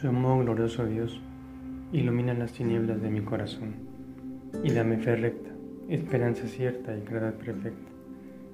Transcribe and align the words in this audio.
Sumo 0.00 0.38
glorioso 0.38 0.86
Dios, 0.86 1.20
ilumina 1.92 2.32
las 2.32 2.54
tinieblas 2.54 3.02
de 3.02 3.10
mi 3.10 3.20
corazón 3.20 3.74
y 4.64 4.72
dame 4.72 4.96
fe 4.96 5.14
recta, 5.14 5.50
esperanza 5.90 6.46
cierta 6.46 6.96
y 6.96 7.02
verdad 7.02 7.34
perfecta, 7.34 7.90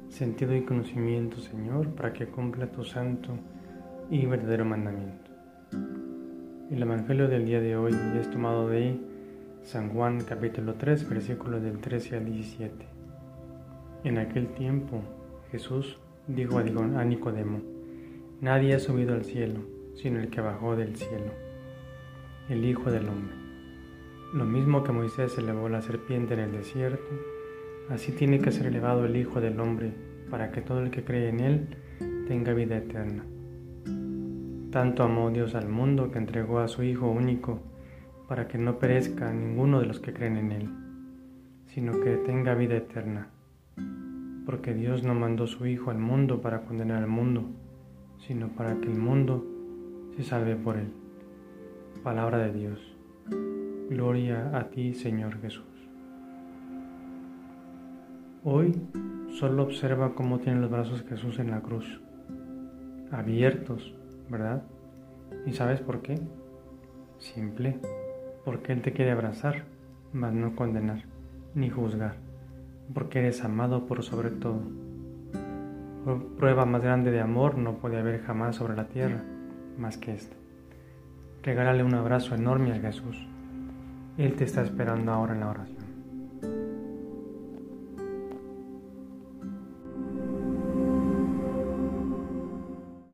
sentido 0.09 0.57
y 0.57 0.63
conocimiento, 0.63 1.37
Señor, 1.41 1.91
para 1.91 2.13
que 2.13 2.27
cumpla 2.27 2.67
tu 2.73 2.83
santo 2.83 3.39
y 4.11 4.27
verdadero 4.27 4.65
mandamiento. 4.65 5.31
El 6.69 6.83
Evangelio 6.83 7.29
del 7.29 7.47
día 7.47 7.61
de 7.61 7.77
hoy 7.77 7.95
es 8.19 8.29
tomado 8.29 8.69
de 8.69 8.99
San 9.63 9.91
Juan 9.91 10.25
capítulo 10.25 10.75
3, 10.75 11.09
versículos 11.09 11.63
del 11.63 11.79
13 11.79 12.17
al 12.17 12.25
17. 12.25 12.75
En 14.03 14.19
aquel 14.19 14.49
tiempo 14.49 15.01
Jesús 15.53 15.97
dijo 16.27 16.59
a 16.59 17.05
Nicodemo, 17.05 17.61
Nadie 18.41 18.75
ha 18.75 18.81
subido 18.81 19.15
al 19.15 19.25
cielo 19.25 19.76
sino 19.97 20.21
el 20.21 20.29
que 20.29 20.41
bajó 20.41 20.77
del 20.77 20.97
cielo, 20.97 21.33
el 22.49 22.65
Hijo 22.65 22.91
del 22.91 23.09
Hombre. 23.09 23.35
Lo 24.35 24.45
mismo 24.45 24.85
que 24.85 24.93
Moisés 24.93 25.37
elevó 25.39 25.69
la 25.69 25.83
serpiente 25.83 26.35
en 26.35 26.41
el 26.41 26.53
desierto, 26.53 27.03
así 27.89 28.13
tiene 28.13 28.41
que 28.41 28.53
ser 28.53 28.67
elevado 28.67 29.07
el 29.07 29.17
Hijo 29.17 29.41
del 29.41 29.59
Hombre, 29.59 29.93
para 30.31 30.51
que 30.51 30.61
todo 30.61 30.81
el 30.81 30.91
que 30.91 31.05
cree 31.05 31.29
en 31.29 31.41
Él 31.41 31.69
tenga 32.29 32.53
vida 32.53 32.77
eterna. 32.77 33.25
Tanto 34.71 35.05
amó 35.05 35.31
Dios 35.31 35.55
al 35.55 35.69
mundo 35.69 36.11
que 36.11 36.19
entregó 36.19 36.59
a 36.59 36.69
su 36.69 36.83
Hijo 36.83 37.09
único, 37.09 37.61
para 38.29 38.49
que 38.49 38.59
no 38.59 38.79
perezca 38.79 39.33
ninguno 39.33 39.81
de 39.81 39.87
los 39.87 40.01
que 40.01 40.13
creen 40.13 40.37
en 40.37 40.53
Él, 40.53 40.69
sino 41.67 42.01
que 42.01 42.17
tenga 42.17 42.55
vida 42.55 42.77
eterna. 42.77 43.29
Porque 44.45 44.75
Dios 44.75 45.03
no 45.03 45.15
mandó 45.15 45.47
su 45.47 45.67
Hijo 45.67 45.91
al 45.91 45.99
mundo 45.99 46.43
para 46.43 46.63
condenar 46.63 47.03
al 47.03 47.09
mundo, 47.09 47.47
sino 48.19 48.49
para 48.49 48.79
que 48.81 48.89
el 48.89 48.99
mundo 48.99 49.56
se 50.17 50.23
salve 50.23 50.57
por 50.57 50.77
él. 50.77 50.93
Palabra 52.03 52.39
de 52.39 52.53
Dios. 52.53 52.97
Gloria 53.91 54.57
a 54.57 54.71
ti, 54.71 54.95
Señor 54.95 55.39
Jesús. 55.41 55.65
Hoy 58.43 58.81
solo 59.39 59.65
observa 59.65 60.15
cómo 60.15 60.39
tiene 60.39 60.61
los 60.61 60.71
brazos 60.71 61.05
Jesús 61.07 61.39
en 61.39 61.51
la 61.51 61.61
cruz, 61.61 62.01
abiertos, 63.11 63.95
¿verdad? 64.31 64.63
¿Y 65.45 65.53
sabes 65.53 65.81
por 65.81 66.01
qué? 66.01 66.19
Simple, 67.19 67.79
porque 68.45 68.73
Él 68.73 68.83
te 68.83 68.93
quiere 68.93 69.11
abrazar, 69.11 69.65
mas 70.13 70.33
no 70.33 70.57
condenar, 70.57 71.03
ni 71.55 71.69
juzgar, 71.69 72.17
porque 72.95 73.19
eres 73.19 73.45
amado 73.45 73.87
por 73.87 74.03
sobre 74.03 74.31
todo. 74.31 74.63
Prueba 76.39 76.65
más 76.65 76.83
grande 76.83 77.11
de 77.11 77.21
amor 77.21 77.59
no 77.59 77.75
puede 77.75 77.99
haber 77.99 78.23
jamás 78.23 78.57
sobre 78.57 78.77
la 78.77 78.89
tierra 78.89 79.23
más 79.79 79.97
que 79.97 80.15
esto. 80.15 80.37
Regálale 81.43 81.85
un 81.85 81.95
abrazo 81.95 82.35
enorme 82.35 82.73
a 82.73 82.81
Jesús. 82.81 83.17
Él 84.19 84.35
te 84.35 84.45
está 84.45 84.63
esperando 84.63 85.13
ahora 85.13 85.35
en 85.35 85.41
la 85.41 85.51
oración. 85.51 85.86